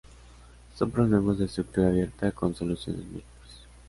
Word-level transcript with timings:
Son 0.75 0.89
problemas 0.89 1.37
de 1.37 1.45
estructura 1.45 1.89
abierta, 1.89 2.31
con 2.31 2.55
soluciones 2.55 3.03
múltiples. 3.05 3.67